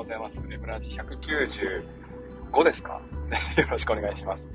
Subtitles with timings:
[0.00, 0.42] ございます。
[0.48, 3.02] レブラジ195ですか？
[3.60, 4.48] よろしくお願いします。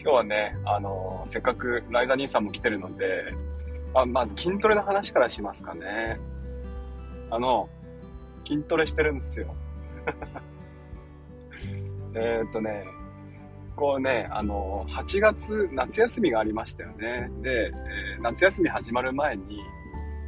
[0.00, 3.34] 今日はね、あの、せっかくライザ兄さんも来てるので、
[3.92, 6.20] あまず筋トレの話からしますかね。
[7.28, 7.68] あの、
[8.46, 9.52] 筋トレしてるんですよ。
[12.14, 12.84] えっとね、
[13.74, 17.32] こうね、あの、8月、夏休みがありましたよね。
[17.40, 19.58] で、えー、夏休み始まる前に、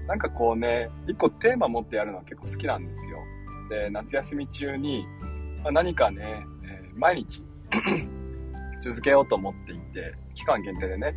[0.08, 3.20] なんかこうね、一個テーマ持ってやるのは結構好きなんですよ。
[3.68, 5.06] で、夏休み中に、
[5.62, 7.42] まあ、何かね、えー、毎日
[8.80, 11.14] 続けようと思っていて、期間限定でね。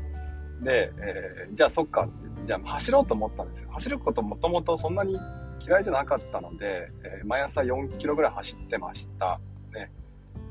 [0.62, 2.08] で、えー、じゃあそっか、
[2.46, 3.70] じゃあ走ろうと思ったんですよ。
[3.72, 5.20] 走ることもともとそんなに
[5.60, 9.40] 嫌いじゃなかったので、えー、毎朝4キロぐらい走ってました。
[9.74, 9.92] ね。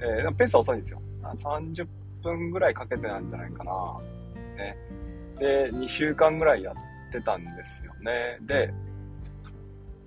[0.00, 1.00] えー、ペースは遅いんですよ。
[1.22, 1.86] 30
[2.22, 3.96] 分ぐらいかけてなんじゃないかな。
[4.56, 4.76] ね。
[5.38, 8.38] で、2週間ぐらいやってたんですよね。
[8.42, 8.72] で、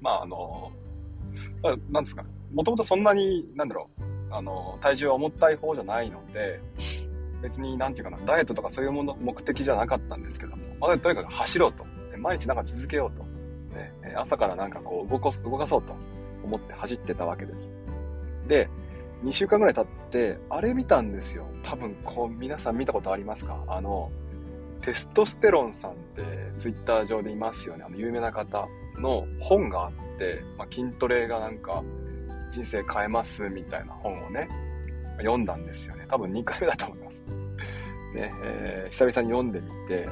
[0.02, 0.72] まああの、
[1.62, 2.24] まあ、なんですか、
[2.54, 6.62] もともとそんなに、なんだろう、あの、体重は重たい方じゃないので、
[7.42, 11.86] 別に、なんていうかな、ダイエットとかそういうもの、目的じゃなかったんですけども、まあ、とにかく走ろうと。
[12.18, 13.24] 毎日なんか続けようと。
[13.24, 15.96] ね、朝からなんかこう動か、動かそうと
[16.44, 17.72] 思って走ってたわけです。
[18.48, 18.68] で、
[19.24, 21.46] 2週間ぐらい経って、あれ見たんですよ。
[21.64, 23.64] 多分、こう、皆さん見たことありますか？
[23.68, 24.12] あの、
[24.82, 26.24] テストステロンさんって
[26.58, 27.84] ツイッター上でいますよね。
[27.86, 28.68] あの、有名な方
[29.00, 31.84] の本があって、まあ、筋トレがなんか
[32.52, 34.50] 人生変えますみたいな本をね、
[35.18, 36.06] 読んだんですよね。
[36.08, 37.24] 多分2回目だと思います。
[38.14, 40.08] ね、えー、久々に読んでみて、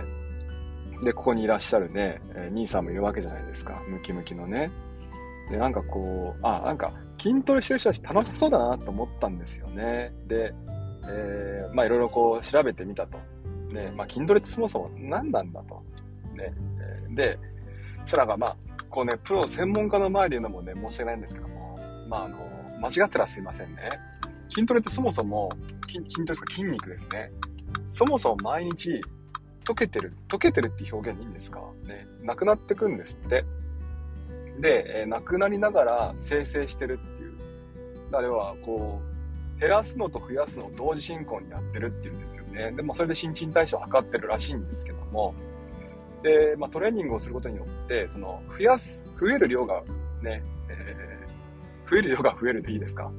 [1.04, 3.82] で、ここにいらっしゃるね、えー、兄さんもいるわけじゃないですか。
[3.88, 4.72] ムキムキのね。
[5.50, 10.14] で、なんかこう、あ、なんか筋トレしてる人たち楽しそうだなと思ったんですよね。
[10.28, 10.54] で、
[11.08, 13.18] えー、まあいろいろこう調べてみたと。
[13.72, 15.84] ね、まあ筋トレってそもそも何なんだと。
[16.36, 16.54] ね、
[17.16, 17.40] で、
[18.02, 18.58] そしたらまあ、
[18.90, 21.76] こうね、プロ専門家の前で言うのもね、申し訳ないんですけども、
[22.08, 22.38] まああの、
[22.82, 24.00] 間違ってらすいませんね。
[24.50, 25.50] 筋トレってそもそも、
[25.88, 27.32] 筋筋トレですか筋肉ですね。
[27.86, 29.02] そもそも毎日
[29.66, 31.62] 溶けてる、溶けてるって表現いいんですか？
[31.84, 32.08] ね。
[32.22, 33.46] なくなってくんですって。
[34.60, 37.34] で、えー、なくなりながら生成してるっていう。
[38.12, 39.02] あれは、こ
[39.58, 42.72] う、減らすのと増やすのを同時進行にやってるっていうんですよね。
[42.72, 45.34] でもそれで新陳代謝を測ってるらしいんですけども、
[46.24, 49.84] で、まあ、トレーニングをすることによって、その、増やす、増える量が
[50.22, 53.12] ね、えー、増える量が増えるでいいですか、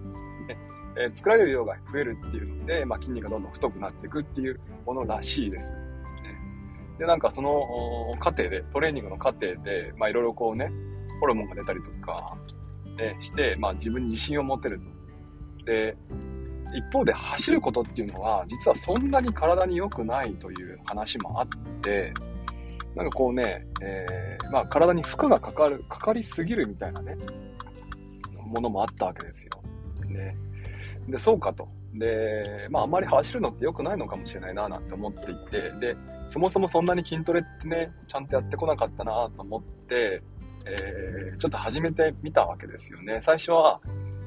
[0.48, 0.58] ね
[0.96, 5.72] えー、作られる量が増えるっていうので、まあ、筋肉がどんどん太くなっていくっていうものらしいです。
[5.72, 5.80] ね、
[6.98, 10.70] で、なんかその過程で、トレーニングの過程で、ま、いろいろこうね、
[11.20, 12.36] ホルモンが出たりとか、
[12.96, 15.64] ね、して、まあ、自分に自信を持てると。
[15.64, 15.96] で、
[16.74, 21.48] 一方で走ることっていうのは、実はそんなに体に良くないという話もあっ
[21.80, 22.12] て、
[22.94, 27.16] なんかこうね、えー、まあ体に負荷がかかる、かかりすぎるみたいなね、
[28.46, 29.62] ものもあったわけですよ。
[30.06, 30.36] ね。
[31.08, 31.68] で、そうかと。
[31.94, 35.96] で、まああんまり走るのって良くないのかもしれないななんて思っていて、で、
[36.28, 40.22] そもそもそんなに筋トレってね、ちゃんとやってこなかったなと思って、
[40.66, 43.18] えー、ちょっと始めてみたわけですよね。
[43.20, 43.80] 最初は、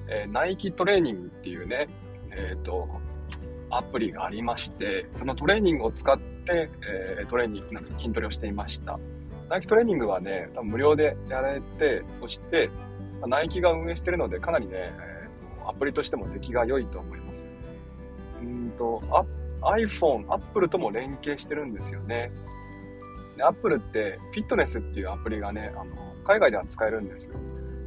[0.08, 1.88] えー、ナイキトレーニングっていうね、
[2.32, 2.88] えっ、ー、と、
[3.70, 9.00] アプリがありまして、そのトレーニングを使って、えー、トレーニング、なん筋トレをしていました。
[9.50, 12.70] ナイキトレーニングはね、多分無料でやられて、そして、
[13.28, 17.48] ナイキが運営してるので、かなりね、えーと、アプリとしても出来が良いと思います。
[18.42, 19.02] うんと、
[19.62, 22.32] iPhone、Apple とも連携してるんですよね。
[23.38, 27.36] で、Apple ってフィットネスっていうアプリがね、あの、海外では使えるんですよ。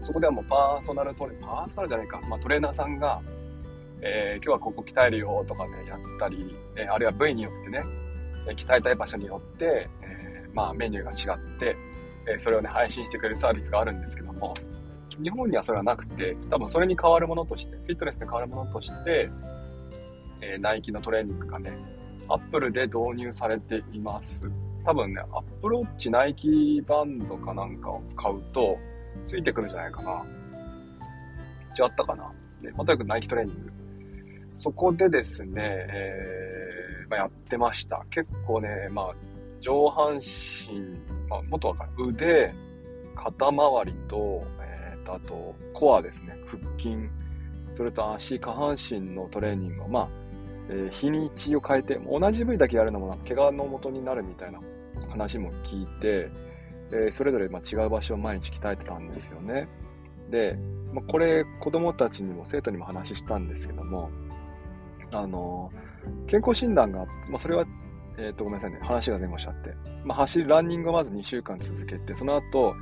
[0.01, 3.23] そこではもうパーソナルトレ、パーソナルじゃないか、まあ、トレーナーさんが、
[4.03, 7.83] えー、今日はここ鍛えるよとかね、やったり、えー、あるいは部位によってね、
[8.53, 11.77] 鍛えたい場所によって、えー、まあメニューが違って、
[12.27, 14.55] えそれをね、配信してくれるサービスがあるんですけども、
[15.23, 19.31] 日本にはそれはなくて、多分それに変わるものとして、フィットネスに変わるものとして、
[20.41, 21.73] えナイキのトレーニングがね、
[22.29, 24.51] アップルで導入されています。
[24.85, 28.79] 多分ね、アップルウォッチナイキバンドかなんかを買うと、
[29.27, 30.25] ついてくるんじゃないかな。
[31.79, 32.33] 違ったかな。
[32.61, 33.73] ね、まあ、とにかくナイキトレーニング。
[34.57, 38.05] そこでですね、えー、まあ、やってました。
[38.11, 39.15] 結構ね、まあ、
[39.61, 40.81] 上半身、
[41.29, 41.91] まあ、もっとわかる。
[42.09, 42.55] 腕、
[43.15, 46.37] 肩周りと、えー、と、あと、コアですね。
[46.47, 46.97] 腹筋、
[47.75, 50.09] それと足、下半身のトレーニングを、まあ、
[50.69, 54.61] えー、日にちを変えて、同じ部位だけやるのもなんか怪我の元になるみたいな
[55.11, 56.31] 話も聞いて、
[56.91, 59.69] えー、それぞれま違う場所を毎日鍛えてたんですよね。
[60.31, 60.57] で、
[60.93, 64.11] まあ、これ子供たちにも生徒にも話したんですけども、
[65.11, 65.71] あの、
[66.27, 67.65] 健康診断があって、まあ、それは、
[68.17, 69.75] えっ、ー、と、ごめんなさいね、話が前後しちゃって。
[70.05, 72.75] まあ、走る、ランニングをまず2週間続けて、その後、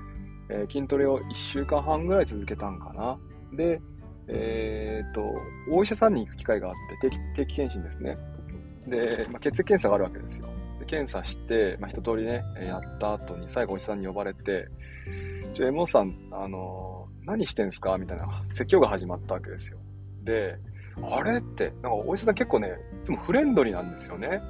[0.49, 3.19] えー、筋トレを1週間半ぐらい続けたんかな。
[3.57, 3.81] で、
[4.29, 5.23] えっ、と、
[5.71, 8.17] お医者さんに行く機会があって、定期定期検診ですね。
[8.87, 10.47] で、まあ、血液検査があるわけですよ。
[10.79, 14.69] で検査して、まあ、一通りね、やった後に最後お医者さんに呼ばれて、
[15.55, 17.97] ちょ、エモさん、あのー、何してんすか？
[17.99, 19.79] みたいな説教が始まったわけですよ。
[20.25, 20.59] で、
[21.00, 22.69] あれって、なんかお医者さん結構ね、
[23.03, 24.41] いつもフレンドリーなんですよね。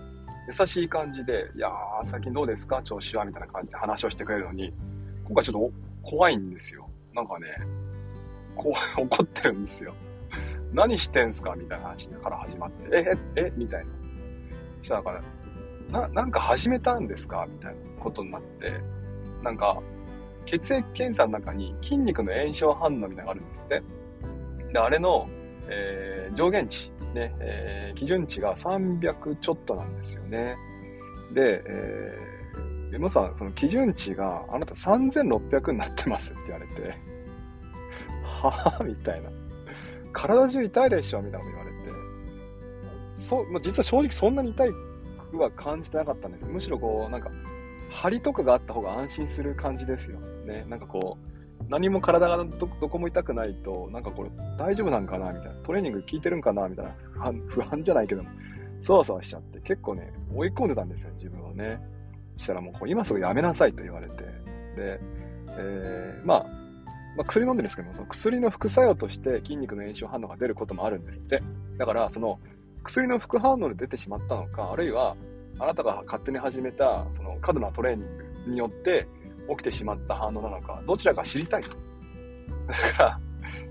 [0.49, 1.73] 優しい感じで、いやー、
[2.05, 2.83] 最近どうですか？
[2.83, 4.75] 調子はみたいな感じで話をしてくれるのに、
[5.25, 5.73] 今回ちょっと
[6.03, 6.89] 怖いんですよ。
[7.15, 7.47] なんかね、
[8.57, 9.95] 怖い、 怒ってるんですよ。
[10.73, 11.55] 何してんすか？
[11.55, 13.53] みたいな話から始まって、え、え、え？
[13.57, 13.91] みたいな。
[14.79, 15.21] そしたらから、
[16.01, 17.47] な、なんか始めたんですか？
[17.49, 18.81] みたいなことになって、
[19.43, 19.81] なんか、
[20.45, 23.83] 血液検査の中に筋肉の炎症反応みたいなのがあるんですって。
[24.73, 25.29] で、あれの、
[25.69, 30.57] えー、上限値、ね、えー、基準値が300ちょっとなんですよね。
[31.33, 36.95] で、えー、M さん、その基準値があなた3600になってますって言われて、
[38.25, 39.31] はぁみたいな。
[40.13, 41.73] 体中痛いでしょみたいなこと言われて。
[43.15, 44.71] そう、まあ、実は正直そんなに痛い
[45.33, 47.31] は感じてなかったんですむしろこう、なんか、
[47.91, 50.19] 張りとかがあった方が安心する感じですよ。
[50.47, 50.65] ね。
[50.69, 51.32] なんかこう、
[51.69, 55.55] 何も体がどこも痛くないと、なんかこれ大丈夫なんかなみたいな。
[55.63, 58.31] トレーニング効いてるんかなみたいな不安、不安じゃないけども、
[58.81, 61.81] そわそわしちゃって、結構ね、追い込んでたんですよ、自分をね。
[62.37, 64.15] したらもう今すぐやめなさいと言われて。
[64.77, 65.01] で、
[65.57, 66.45] えー、まあ、
[67.17, 71.43] まあ、薬飲んでるんですけども、その薬の副作用として筋肉の炎症反応が出ることもあるんですって。
[71.79, 72.39] だから、その
[72.83, 75.17] 薬の副反応で出てしまったのか、あるいは
[75.59, 79.07] あなたが勝手に始めたその過度なトレーニングによって
[79.49, 81.77] 起きてしまった反応なのか、どちらか知りたいと。
[82.67, 83.21] だから、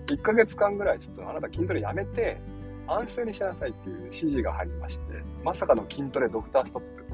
[0.08, 2.42] 1ヶ月間ぐらいちょっとあなた筋トレやめて、
[2.88, 5.04] 安静にしなさいっていう指示が入りまして、
[5.44, 7.06] まさかの筋トレドクターストップ。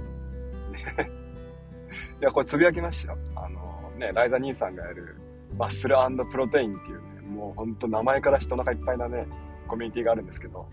[2.22, 3.18] いや、これつぶやきましたよ。
[3.36, 5.16] あのね、ライザ兄さんがやる
[5.58, 5.96] マッスル
[6.32, 9.28] プロテインっていうね、もうほんと名前から人お腹いっぱいなね、
[9.68, 10.68] コミュニティがあるんですけど、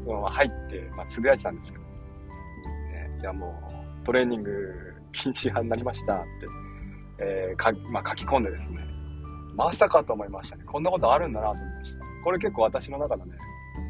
[0.00, 3.60] そのまま入って、まあ、つぶやいてたんですけど、ね、いやも
[4.02, 6.46] うトレーニング禁止派になりましたって、
[7.20, 8.86] えー、か、まあ、書き込んでですね、
[9.54, 10.64] まさかと思いましたね。
[10.64, 12.04] こんなことあるんだなと思いました。
[12.24, 13.36] これ結構私の中のね、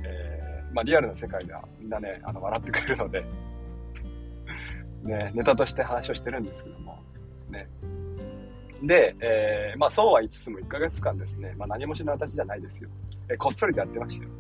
[0.05, 3.25] えー、まあ、リアルな世界ではみんなね、あの、笑ってくれるので
[5.03, 6.99] ね、ネタとして話をしてるんですけども、
[7.51, 7.69] ね。
[8.83, 12.91] で、えー、まあそうは言いつつも1ヶ月間ですね、まあ何もしない私じゃないですよ。
[13.31, 14.31] え、こっそりとやってましたよ。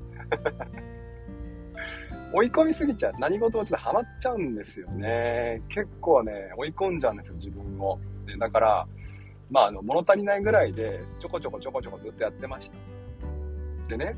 [2.33, 3.13] 追い込みすぎちゃう。
[3.19, 5.63] 何事もちょっとハマっちゃうんですよね。
[5.69, 7.99] 結構ね、追い込んじゃうんですよ、自分を。
[8.27, 8.87] でだから、
[9.51, 12.77] まあ、あの、物足りないぐらいで、ちょこちょこちょこちょこずっとやってました。
[13.89, 14.17] でね、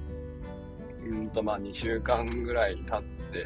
[1.06, 3.42] うんと、まあ、2週間ぐらい経って、い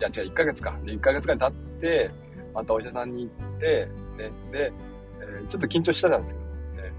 [0.00, 0.78] や、違う、1ヶ月か。
[0.84, 2.10] で、1ヶ月ぐらい経って、
[2.54, 4.72] またお医者さんに行って、ね、で、
[5.20, 6.92] えー、ちょっと緊張してたんですけど、ね、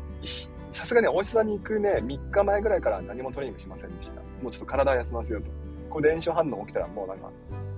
[0.72, 4.22] さすがにお医者さんに行くね、3日前ぐらいから何もトレーニングしませんでした。
[4.44, 5.52] もうちょっと体を休ませようと。
[5.98, 7.32] こで炎症反応起きたらもうなんか、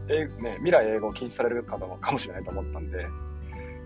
[0.09, 3.07] えね、未来英語を禁止される方かもしれないと思ったんで、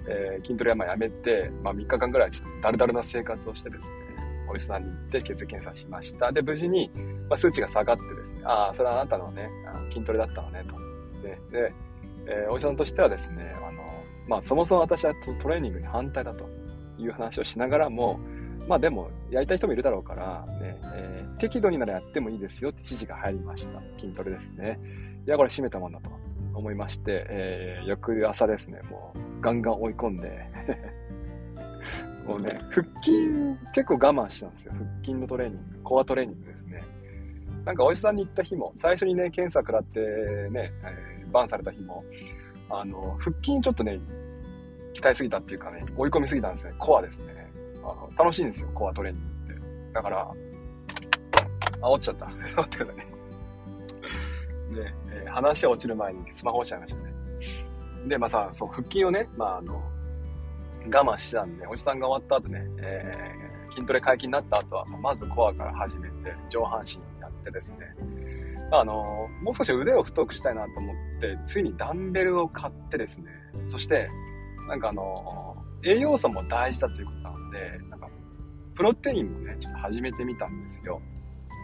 [0.07, 3.93] えー、筋トレはまあやめて、まあ、3日間ぐらいちょっとだるだるな生活をしてですね、
[4.49, 6.31] お医者さんに行って血液検査しました。
[6.31, 6.89] で、無事に、
[7.29, 9.49] まあ、数値が下がってですね、ああ、それはあなたのね、
[9.91, 10.75] 筋トレだったのね、と。
[11.21, 11.73] で、で
[12.25, 13.83] えー、お医者さんとしてはですね、あの、
[14.27, 16.45] まあ、そもそも私はトレーニングに反対だと
[16.97, 18.19] いう話をしながらも、
[18.67, 23.81] まあでも、やりたい人もいるだろうから、ね、えー、適度にならやってもいいですよって指示が入りました。
[23.99, 24.79] 筋トレですね。
[25.25, 26.09] いや、これ閉めたもんだと
[26.53, 30.45] 思いまして、えー、翌朝ですね、もう、ガンガン追い込んで
[32.25, 33.29] もうね、腹筋
[33.73, 34.73] 結構我慢したんですよ。
[34.73, 36.83] 腹筋のトレーニング、コアトレーニングですね。
[37.65, 42.03] なんかお医者さんに行った日も、最初にね、検査食らってね、えー、バンされた日も、
[42.69, 43.99] あの、腹筋ちょっとね、
[44.93, 46.73] 鍛えすぎたっていうかね、追い込みすぎたんですね。
[46.77, 47.42] コアですね。
[47.83, 49.61] あの楽しいんですよ、コアトレーニングって。
[49.93, 50.31] だから、
[51.81, 52.25] あ、落ちちゃった。
[52.55, 53.07] 待ってくださいね。
[54.73, 57.13] で、えー、話は落ちる前にスマホ落ちちゃいましたね。
[58.07, 59.81] で、まあさ、そう、腹筋をね、まああの、
[60.85, 67.95] 我慢してたんで、おじさんが終わった後ね、えー、筋トレ解禁になった後は、まずコアから始めて、上半身やってですね、
[68.71, 73.31] あの、もう少し腕を太くしたいなと思って、ついにダンベルを買ってですね、
[73.69, 74.09] そして、
[74.67, 77.22] なんかあの、栄養素も大事だということ
[77.53, 78.09] で、なんか、
[78.75, 81.01] プロテインもね、ちょっと始めてみたんですよ。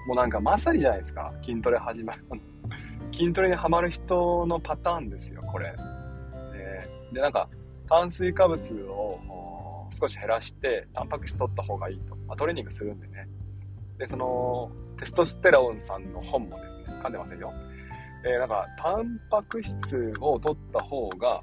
[0.08, 2.24] もうなんかまさにじゃないですか、筋トレ始まる。
[3.12, 5.76] 筋トレにはまる人のパターンですよ、これ。
[7.14, 7.50] で、なんか、
[7.88, 12.16] 炭水化物を少し減らして、タンパク質取った方がいいと。
[12.28, 13.28] まあ、トレーニングするんでね。
[13.98, 17.52] で、その、テストステロンさんの本もですね、噛んでませんよ。
[18.26, 21.42] えー、なんか、タンパク質を取った方が、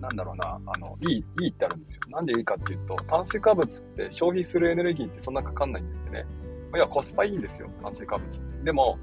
[0.00, 2.02] なんだろうな、あの、いい、いいってあるんですよ。
[2.10, 6.26] なんでいいかっていうと、炭水化物って消費するエネルギーってそんなかかんないんですってね。
[6.74, 8.64] 要はコスパいいんですよ、炭水化物って。
[8.64, 8.98] でも、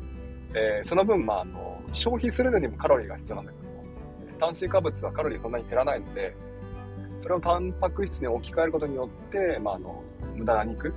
[0.54, 3.84] えー、その分、まあ、あの、消費するのにもカロリーが必要なんだけども、
[4.40, 6.36] 炭水化物はカロリーそんなに減らないので、
[7.18, 10.04] それをタンパク質に置き換えることによって、まあ、あの、
[10.36, 10.94] 無駄な肉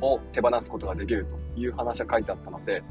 [0.00, 2.82] を手放すことができるという話が書いてあったので、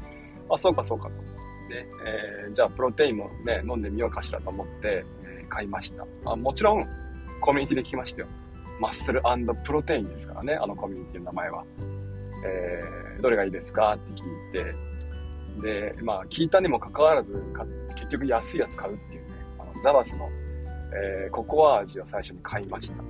[0.50, 1.37] あ、そうかそうかと。
[1.68, 6.06] ね、えー、じゃあプロテインもね、飲んでみようかしらと思って、えー、買いました。
[6.24, 6.86] あもちろん、
[7.40, 8.28] コミュニティで聞きましたよ。
[8.80, 9.22] マッスル
[9.64, 11.64] プロテインですからね、あのコミュニティの名前は。
[12.44, 14.74] えー、どれがいいですかって聞いて、
[15.60, 17.42] で、まあ、聞いたにもかかわらず、
[17.96, 20.28] 結局安いやつ買うっていうね、あのザバスの、
[20.94, 23.02] えー、ココア味を最初に買いました。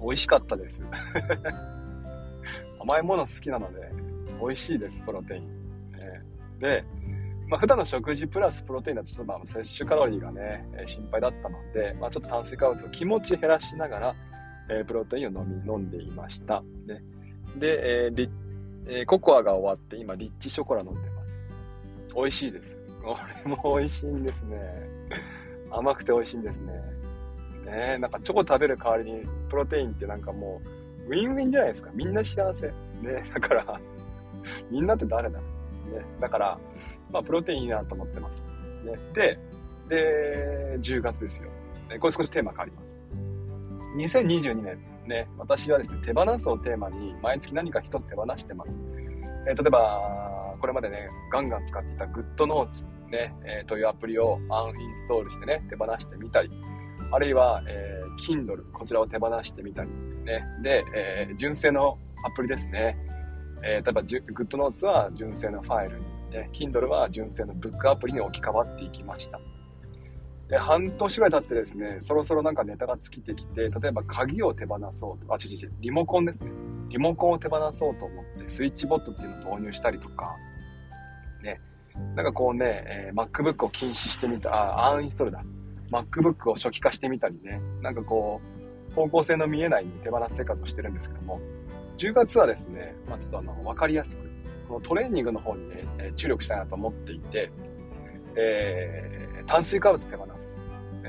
[0.00, 0.82] 美味しかったです。
[2.80, 3.90] 甘いもの好きなので、
[4.40, 5.48] 美味しいです、プロテイン。
[5.98, 6.84] えー、で、
[7.52, 14.14] まあ、普段の食事プラスプロテインだとちょっとまあ摂取カロリーがね、えー、心配だったので、まあ、ちょっと炭水化物を気持ち減らしながら、
[14.70, 16.62] えー、プロテインを飲み、飲んでいました。
[16.86, 17.02] ね、
[17.58, 18.30] で、えーリ
[18.86, 21.36] えー、ココアが終わって、今、リッチショコラ飲んでます。
[22.16, 22.78] 美味しいです。
[23.02, 24.58] これも美味しいんですね。
[25.70, 26.72] 甘くて美味しいんですね。
[27.66, 30.62] ねなんかチョコ食べる代わりにプロテインってなんかも
[31.06, 31.90] う、ウィンウィンじゃないですか。
[31.92, 32.68] みんな幸せ。
[33.02, 33.78] ね、だから
[34.70, 35.38] みんなって誰だ？
[35.38, 35.44] ね、
[36.20, 36.58] だから、
[37.12, 38.44] まあ、プロテインいいなと思ってます。
[38.84, 39.38] ね、で、
[39.88, 41.50] で、10月ですよ。
[42.00, 42.98] これ少しテーマ変わります。
[43.96, 48.78] 2022年、ね、私はですね、手放すをテーマに毎月何か一つ手放してます。
[49.46, 56.50] えー、例えば、これまでね、ガンガン使っていた GoodNotes、ね、えー、というアプリをアンインストールしてね、手放してみたり、
[57.10, 59.90] あるいは、えー、Kindle、こちらを手放してみたり、
[60.24, 62.96] ね、で、えー、純正のアプリですね。
[63.64, 69.38] えー、例えば、GoodNotes は純正のファイルに、ね、Kindle は純正のブックアプリに置き換わっていきました。
[70.48, 76.50] で、半年ぐらい経ってですね、そろそろなんかネタが尽きてきて、例えば鍵を手放そうと、あ、ちちち、リモコンですね。
[76.90, 80.36] リモコンを手放そうと思って、スイッチボットっていうのを導入したりとか、
[81.42, 81.60] ね、
[82.14, 85.42] なんかこうね、えー、MacBook を禁止してみた、あ、アンインストールだ。
[85.90, 88.40] MacBook を初期化してみたりね、なんかこ
[88.90, 91.40] う、方向性の見えない手放す生活をしてるんですけども、
[91.98, 94.31] 10月はですね、まあ、ちょっとあの、わかりやすく、
[94.72, 95.84] のトレーニングの方にね、
[96.16, 97.50] 注力したいなと思っていて、
[98.36, 100.58] えー、炭水化物手放す。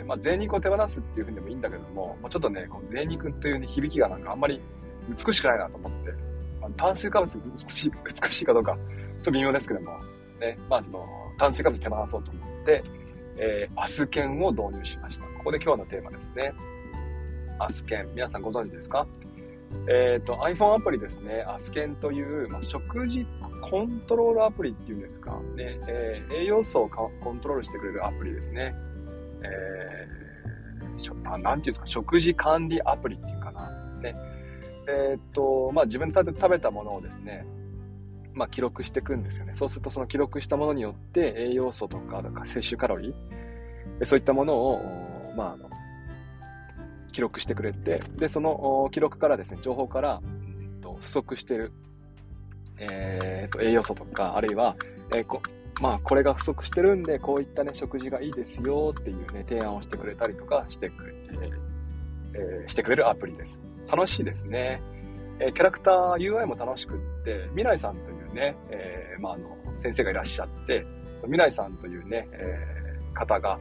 [0.06, 4.60] まあ、贅肉を手放すっていうふうにでもいいんだけども、まあ、ちょっとね、この贅肉という、ね、響きがなんかあんまり
[5.08, 6.12] 美しくないなと思って、
[6.60, 7.92] まあ、炭水化物美しい、
[8.24, 8.82] 美しいかどうか、ちょ
[9.22, 9.98] っと微妙ですけども、
[10.40, 11.06] ね、まあその、
[11.38, 12.84] 炭水化物手放そうと思って、
[13.38, 15.26] えー、アスケンを導入しました。
[15.26, 16.54] ここで今日のテーマですね。
[17.60, 18.08] アスケン。
[18.16, 19.06] 皆さんご存知ですか？
[19.90, 21.44] えっ、ー、と、iPhone アプリですね。
[21.48, 23.26] アスケンという、まあ、食事
[23.62, 28.76] コントロールアプリっていうんですかね、えー、栄養素をコントロールしてくれるアプリですね。
[29.44, 33.70] えー、なんていうんですか、食事管理アプリっていうかな。
[34.02, 34.14] ね。
[34.88, 37.46] えー、と、まあ自分で食べたものをですね、
[38.34, 39.56] まあ記録していくんですよね。
[39.56, 44.80] そうするとその記録したものによって栄養素とか、か摂取カロリー、そういったものを、
[45.38, 45.70] まああの、
[47.14, 51.72] 記録してくれて、で、その記録からですね、情報から、うんと不足してる
[52.78, 54.76] えー、と栄養素とか、あるいは、
[55.14, 55.42] えー、こ
[55.82, 61.14] まあ、これが不足してるんで、こういったね、食事がいいですよっていうね、提案をしてくれたりとかしてくれ、
[62.36, 63.60] えー、してくれるアプリです。
[63.92, 64.82] 楽しいですね。
[65.40, 73.60] えキャラクター UI も楽しくって、未来さんというね、えまあ、あの、先生がいらっしゃって、その未来さんというね、え方が、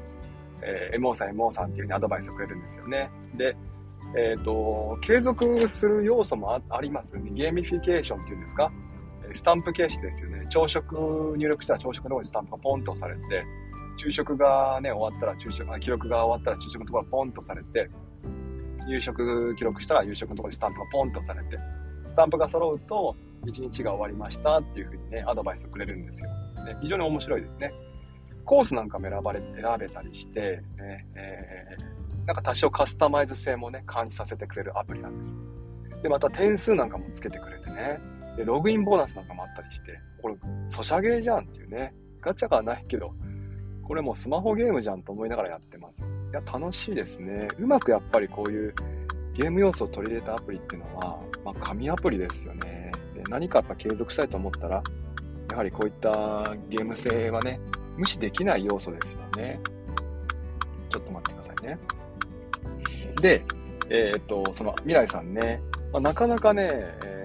[0.62, 3.10] えー、MO さん MO さんっていうね、アドバイスをくれるんですよね。
[3.34, 3.56] で、
[4.16, 7.30] えっ、ー、と、継続する要素もあります、ね。
[7.32, 8.72] ゲーミフィケーションっていうんですか？
[9.34, 10.46] スタンプ形式ですよね。
[10.50, 13.44] 朝食入力したら朝食の方にスタンプがポンとされて、
[13.96, 17.90] 昼食がね、終わったら昼食、記録が終わったら昼食のところがポンとされて、
[18.88, 21.58] 夕食記録したら夕食のところにスタンプがポンとされて、
[22.04, 23.16] スタンプが揃うと、
[23.46, 26.30] 一日が終わりましたっていうふうにね、アドバイスをくれるんですよ。
[26.64, 27.72] ね、非常に面白いですね。
[28.44, 35.36] コースなんかも選ばれ、選べたりして、ね、えー、なんか多少カスタマイズ性もね、感じさせてくれるアプリなんです。
[36.02, 37.98] で、また点数なんかもつけてくれてね、
[38.36, 40.36] で、ログインボーナスなんかもあったりして、これ、
[40.68, 41.94] ソシャゲーじゃんっていうね。
[42.20, 43.12] ガチャがないけど、
[43.82, 46.02] これもうスマホゲームじゃんと思いながらやってます。
[46.02, 47.48] いや、楽しいですね。
[47.58, 48.74] うまくやっぱりこういう
[49.34, 52.92] ゲーム要素を取り入れたアプリっていうのは、まあ、紙アプリですよね。
[53.14, 54.82] で何かやっぱ継続したいと思ったら、
[55.50, 57.60] やはりこういったゲーム性はね、
[57.96, 59.60] 無視できない要素ですよね。
[60.90, 61.78] ちょっと待ってくださいね。
[63.20, 63.44] で、
[63.90, 65.60] えー、っと、その未来さんね、
[65.92, 67.22] まあ、なかなかね、え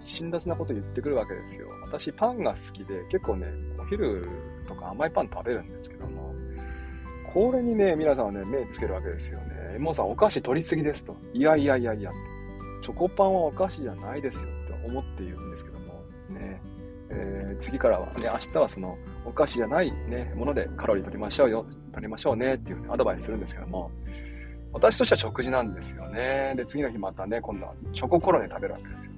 [0.00, 1.68] 辛辣なこと言ってくるわけですよ。
[1.82, 3.46] 私、パンが好きで、結構ね、
[3.78, 4.26] お昼
[4.66, 6.34] とか甘いパン食べるんですけども、
[7.32, 9.78] これにね、皆さんはね、目つけるわけですよね。
[9.78, 11.14] もうさん、お菓子取りすぎですと。
[11.32, 12.10] いやいやいやいや、
[12.82, 16.60] チョコパンはお菓子じゃないですよって思っているんですけども、ね
[17.10, 23.90] えー、次からはね、明日はそのお菓子じゃないね、ものでカロリー取りましょうよ、取りましょうねっていう、ね、アドバイスするんですけども、
[24.72, 26.54] 私としては食事なんですよね。
[26.56, 29.12] で、次の日またね、今度はチョココロネ食べるわけですよ。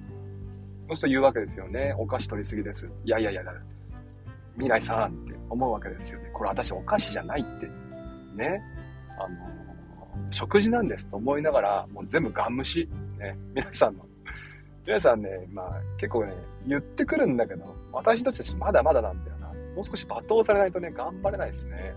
[0.87, 1.95] そうすると言うわけですよね。
[1.97, 2.89] お菓子取りすぎです。
[3.05, 3.43] いやいやいや、
[4.55, 6.29] 未来さんって思うわけですよね。
[6.33, 7.67] これ私お菓子じゃないって。
[8.35, 8.61] ね。
[9.19, 12.89] あの、食事なんですと思いながら、もう全部ガン無視。
[13.19, 13.37] ね。
[13.53, 14.05] 皆さんの。
[14.85, 16.33] 皆さんね、まあ結構ね、
[16.67, 19.37] 言ってくるんだけど、私たちまだまだなんだよ。
[19.75, 21.95] もう少し罵倒されないとね、頑張れないですね。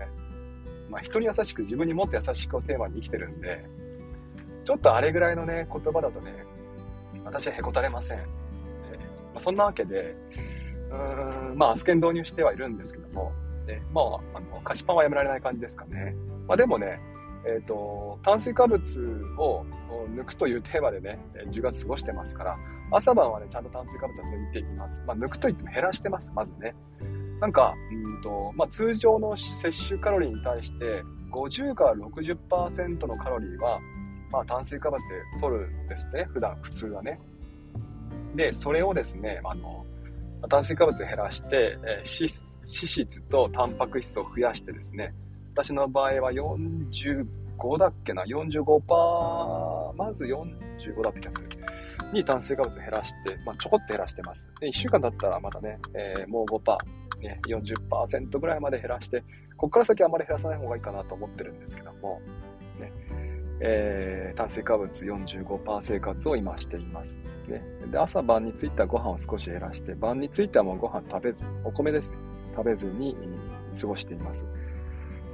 [0.91, 3.65] まあ人に優しく自分にもっと優しくをテーマに生きてるんで、
[4.65, 6.45] ちょっとあれぐらいのね、言葉だとね、
[7.25, 8.19] 私はへこたれません。
[8.19, 8.27] えー、ま
[9.37, 10.17] あ、そんなわけで、
[10.91, 13.33] うーん、まあ、アスケン導入してはいるんですけども、
[13.67, 14.05] ね、まあ、
[14.35, 16.15] あの、菓子パンはやめられない感じですかね。
[16.49, 17.01] まあでもね、
[17.47, 18.81] えっ、ー、と、炭水化物
[19.39, 19.65] を
[20.17, 22.57] 抜くというテーマでね、10月過ごしてますから、
[22.91, 25.03] 朝晩はね、ちゃんと炭水化物は抜いていきます。
[25.07, 26.75] まあ、抜くといっても減らしてます、まずね。
[27.41, 33.79] なんか、うんと、まあ、通常の摂取カロリーに対して、50から60%のカロリーは、
[34.31, 35.09] まあ、炭水化物で
[35.41, 37.21] 取るんですね、普段、普通はね。
[38.35, 39.85] で、それをですね、あの、
[40.49, 45.15] 炭水化物減らして、えー、脂質とタンパク質を増やしてですね、
[45.53, 51.47] 私の場合は45だっけな、45%、まず45だった気がする。
[52.13, 54.49] に炭水化物減らして、まあ、ちょこっと減らしてます。
[54.61, 56.77] で、1週間だったらまたね、えー、もう5%、
[57.21, 59.21] ね、40%ぐらいまで減らして、
[59.57, 62.21] ここから先はあまり減らさない方がいいかなと思ってるんですけども、
[62.79, 62.93] ね、
[63.61, 67.19] えー、炭水化物45%生活を今しています。
[67.49, 72.17] ね、で朝晩についてはご飯を少し減らして、晩についてはもうご飯食べず、お米ですね、
[72.57, 73.17] 食べずに
[73.81, 74.45] 過ごしています。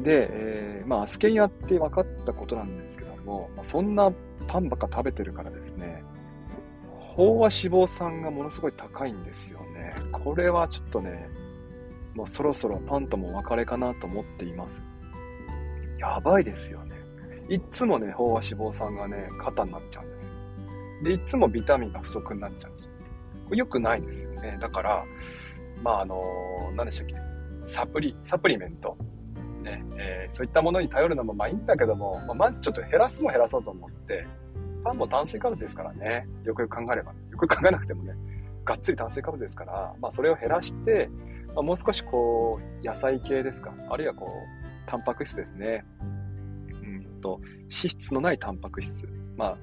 [0.00, 4.12] で、えー、まあ、アスケンやって分かったことなんですけども、そんな
[4.46, 6.02] パンばっか食べてるからですね、
[7.16, 9.94] 飽和脂肪酸がものすごい高いんですよね。
[10.12, 11.28] これはちょっとね、
[12.14, 14.82] もうそろそろパンともお別れかなと思っています。
[15.98, 16.96] やばいですよね。
[17.48, 20.34] いっつもね、飽和脂肪酸がね、肩になっちゃうんですよ。
[21.04, 22.92] で、いっつもビタミンが不足になっちゃうんですよ。
[23.46, 24.58] これ良くないですよね。
[24.60, 25.04] だから、
[25.82, 27.14] まあ、あのー、何でしたっけ？
[27.66, 28.96] サプリ、サプリメント。
[29.62, 34.26] ね、えー、そういったものに頼るのもまあいいんだけども、まあ、まずちょっと減らすも減らそうと思って、
[34.82, 36.26] パンも炭水化物ですからね。
[36.42, 37.12] よくよく考えれば。
[37.12, 38.14] よく考えなくてもね。
[38.64, 41.10] がっつり炭水化物ですから、まあそれを減らして、
[41.56, 43.74] もう少しこう、野菜系ですか？
[43.90, 45.84] あるいはこう、タンパク質ですね。
[46.00, 49.08] うんと、脂質のないタンパク質。
[49.36, 49.58] まあ、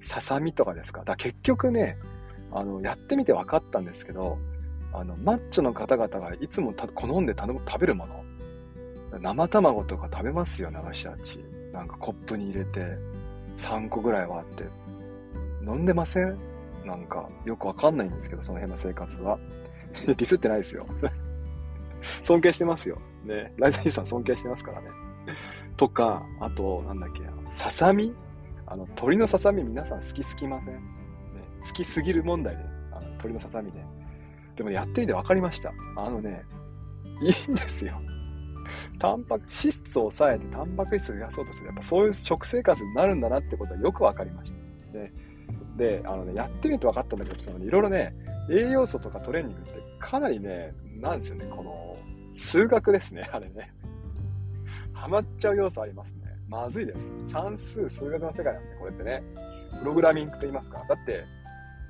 [0.00, 1.00] ささみとかですか？
[1.00, 1.96] だか結局ね、
[2.52, 4.38] あの、やってみて分かったんですけど、
[4.92, 8.22] あの、マッチョの方々がいつも好んで食べるもの。
[9.20, 11.44] 生卵とか食べますよ、流し味。
[11.72, 12.98] なんかコップに入れて、
[13.58, 14.64] 3個ぐらいはあって。
[15.64, 16.36] 飲んでません？
[16.84, 19.38] なんか、よくわかんないんですけど、その辺の生活は。
[20.06, 20.86] ディスってないですよ。
[22.24, 22.98] 尊敬してますよ。
[23.24, 23.52] ね。
[23.56, 24.88] ライザイさん尊敬してますからね。
[25.76, 28.14] とか、あと、なんだっけ、ささみ？
[28.66, 30.80] あの、鳥のささみ皆さん好きすぎません、ね、
[31.66, 32.62] 好きすぎる問題で、
[32.92, 33.84] あの鳥のささみで。
[34.56, 35.72] でもやってみて分かりました。
[35.96, 36.44] あのね、
[37.20, 38.00] いいんですよ。
[38.98, 44.98] タンパク、質を抑えてタンパク質を増やそうとするやっぱそういう食生活になるんだなってことはよく分かりました。
[44.98, 45.12] で、
[45.76, 48.14] であのね、やってみて分かったんだけど、そのいろいろね、
[48.50, 51.96] 栄養素とかトレーニングってかなりね、なんですよね、この、
[52.36, 53.72] 数学ですね、 あれね。
[54.92, 56.22] ハマっちゃう要素ありますね。
[56.48, 57.10] まずいです。
[57.26, 59.22] 算数、数学の世界なんですね、これってね。
[59.80, 60.84] プログラミングと言いますか。
[60.88, 61.24] だって、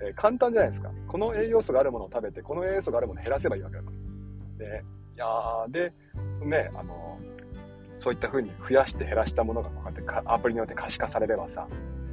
[0.02, 0.90] えー、簡単じゃないですか。
[1.06, 3.90] この栄養素があるものを食べて、この栄養素があるものを減らせばいいわけだか
[4.58, 4.66] ら。
[4.66, 4.84] で、
[5.14, 5.26] いや
[5.68, 5.92] で、
[6.44, 7.18] ね、あの、
[7.98, 11.68] そういった風に増やして減らしたものがこうやってかアプリによって可視化されればさ、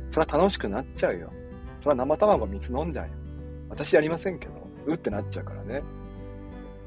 [0.10, 1.32] それは楽しくなっちゃうよ。
[1.82, 3.14] それは生卵水飲んじゃうよ。
[3.70, 4.54] 私やりませんけど、
[4.86, 5.82] うってなっちゃうからね。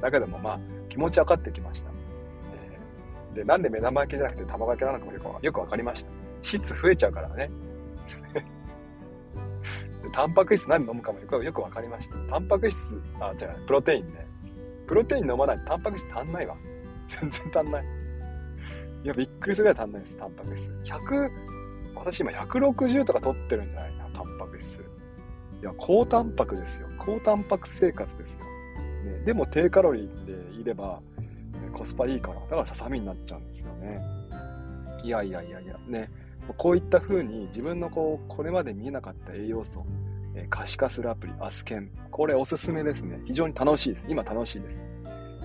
[0.03, 0.61] だけどもまあ、
[0.91, 1.91] 気持ち分かってきました。
[2.55, 6.11] えー、で、なんで目玉焼きじゃなくて卵焼きなのかもよく分かりました。
[6.43, 7.49] 質増えちゃうからね
[10.03, 10.11] で。
[10.12, 12.17] タンパク質何飲むかもよくよく分かりました。
[12.29, 14.27] タンパク質、あ、違う、プロテインね。
[14.87, 16.57] プロテイン飲まないとタンパク質足んないわ。
[17.07, 17.85] 全然足んない。
[19.05, 20.71] いや、びっくりするぐらい足んないです、タンパク質。
[20.85, 21.31] 100、
[21.95, 23.97] 私今160とか取ってるんじゃない？
[23.97, 24.81] な、タンパク質。
[24.81, 26.88] いや、高タンパクですよ。
[26.99, 28.47] 高タンパク生活ですよ。
[29.03, 31.01] ね、でも低カロリーでいれば、
[31.73, 34.01] コスパいいから、だからささみになっちゃうんですよね。
[35.05, 36.11] いやいやいやいや、ね、
[36.57, 39.85] こういった風に自分のこう、これまで見えなかった栄養素、
[40.35, 41.91] え可視化するアプリ、アスケン。
[42.11, 43.21] これおすすめですね。
[43.27, 44.07] 非常に楽しいです。
[44.09, 44.81] 今楽しいです。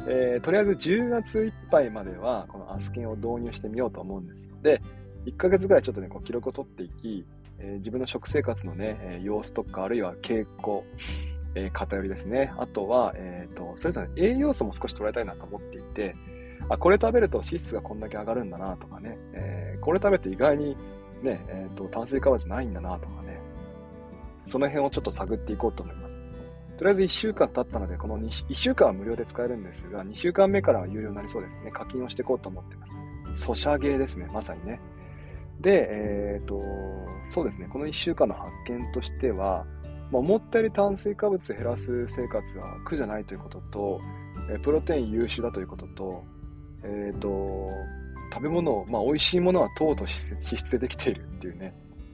[0.09, 4.81] えー、とりあえず10月いっぱいまでは、このアスケンを導入してみようと思うんですで、
[5.25, 7.25] 1ヶ月ぐらいちょっとね、こう記録を取っていき、
[7.59, 10.85] えー、自分の食生活のね、え、様子とか、あるいは傾向、
[11.57, 12.53] えー、偏りですね。
[12.57, 16.15] あとは、えっ、ー、と、それぞれ栄養素も少し捉えたいなと思っていて、
[16.69, 20.77] あ、これ食べると脂質がこんだけ上がるんだなとかね、えー、これ食べて意外に
[21.23, 23.39] ね、えっ、と、炭水化物ないんだなとかね、
[24.45, 26.17] その辺をちょっと探っていこうと思います。
[26.77, 31.71] とりあえず1週間経ったので、この 1, 1週間は無料で使えるんですが、2週間目からは有料になりそうですね。
[31.71, 32.85] 課金をしていこうと思ってま
[33.33, 33.41] す。
[33.41, 34.79] ソシャゲですね、まさにね。
[35.59, 36.61] で、えっ、と、
[37.25, 39.65] そうですね、この1週間の発見としては、
[40.11, 44.01] まあ、思ったより炭水化物減らす生活は苦じゃないということと、
[44.49, 46.23] えプロテイン優秀だということと、
[46.83, 47.67] えっ、ー、と、
[48.33, 51.73] 食べ物を、まあ、美味しいものは糖と脂質でできているっていうね。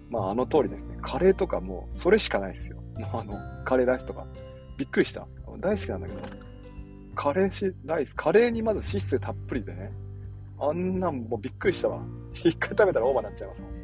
[0.10, 0.98] まあ、あの通りですね。
[1.02, 2.78] カレーとかもう、それしかないですよ。
[3.00, 3.34] もうあの、
[3.66, 4.26] カレーライスとか。
[4.78, 5.28] びっくりした。
[5.60, 6.22] 大好きなんだけど。
[7.16, 9.92] カレーし、ライス、カレーにまず脂質たっぷりでね。
[10.60, 12.02] あんなんもうびっくりしたわ。
[12.34, 13.83] 一回食べたらオーバーになっちゃいますもん。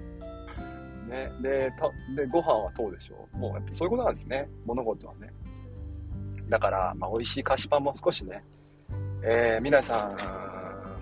[1.10, 1.32] ね。
[1.42, 3.28] で、たでご飯は糖でしょ。
[3.38, 4.48] もうやっぱそういうことなんですね。
[4.66, 5.34] 物事はね。
[6.48, 8.44] だから、まあ、美味しい菓子パンも少しね、
[9.24, 10.12] えー、皆さん、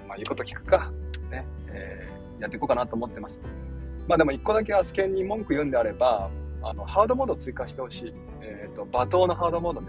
[0.08, 0.92] まあ、言うこと聞くか、
[1.32, 3.42] ね、えー、やっていこうかなと思ってます。
[4.08, 6.30] まあでも一個だけアスケンに文句言うんであれば、
[6.64, 8.14] あの、ハードモード追加してほしい。
[8.42, 9.88] えっ、ー、と、罵倒のハードモードね、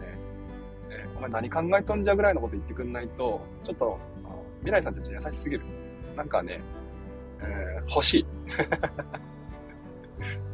[0.91, 3.99] えー、お前何考えとんじゃぐらいのこと言ってくんないと、ちょっと、
[4.61, 5.65] 未来さんちょっと優しすぎる。
[6.17, 6.61] なんかね、
[7.41, 8.27] えー、欲しい。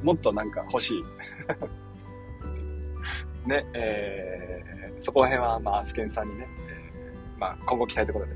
[0.03, 1.05] もっとなんか欲しい。
[3.48, 6.48] ね、えー、そこら辺は、まあ、アスケンさんにね、
[7.38, 8.33] まあ、今後期待ということ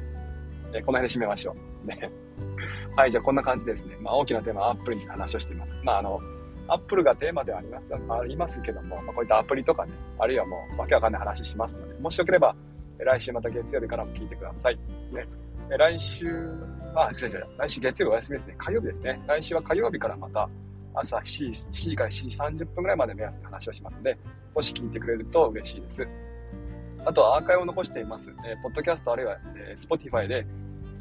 [0.71, 1.87] で、えー、この辺で締めましょう。
[1.87, 2.11] ね。
[2.95, 3.97] はい、じゃあこんな感じですね。
[4.01, 5.79] まあ、大きなテーマはアップルに話をしています。
[5.83, 6.21] まあ、あの、
[6.67, 12.55] アップルがテーマではあります、ありますけども、まあ、こういったアプリとかね、あるいはもうわけわかんない話しますので、もしよければ、
[12.99, 14.79] 来週また月曜日からも聞いてください。
[15.13, 15.27] ね。
[15.71, 16.27] 来週、
[16.95, 18.55] あ、違う違う、来週月曜日お休みですね。
[18.59, 19.21] 火曜日ですね。
[19.27, 20.49] 来週は火曜日からまた
[21.01, 24.19] 朝7時 ,7 時から7時30分ぐらいまで目安に話をしますので、
[24.55, 26.09] もし聞いてくれると嬉しいです。
[27.05, 28.33] あとはアーカイブを残しています。
[28.45, 30.47] えー、ポッドキャストあるいは、えー、Spotify で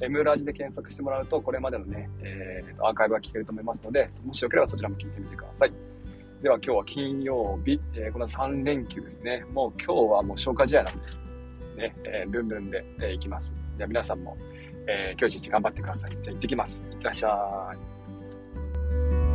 [0.02, 5.74] M ラジで検索してもらうと、これまでのね、えー、アーカイブが聞けると思いますので、もしよければそちらも聞いてみてください。
[6.42, 9.44] では今日は金曜日、えー、この3連休ですね。
[9.54, 10.94] もう今日はもう消化試合なん
[11.76, 13.56] で、ね、えー、ルンルンで、えー、行きます。
[13.78, 14.38] では皆さんも、
[14.88, 16.12] えー、今日一日頑張ってください。
[16.22, 16.84] じゃあ行ってきます。
[16.92, 19.27] いってらっしゃい。